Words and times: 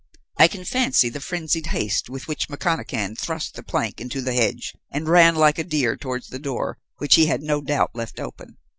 I 0.37 0.47
can 0.47 0.65
fancy 0.65 1.09
the 1.09 1.19
frenzied 1.19 1.67
haste 1.67 2.09
with 2.09 2.27
which 2.27 2.47
McConachan 2.49 3.15
thrust 3.19 3.53
the 3.53 3.61
plank 3.61 4.01
into 4.01 4.19
the 4.23 4.33
hedge 4.33 4.73
and 4.91 5.07
ran 5.07 5.35
like 5.35 5.59
a 5.59 5.63
deer 5.63 5.95
towards 5.95 6.29
the 6.29 6.39
door, 6.39 6.79
which 6.97 7.13
he 7.13 7.27
had 7.27 7.43
no 7.43 7.61
doubt 7.61 7.91
left 7.93 8.19
open. 8.19 8.57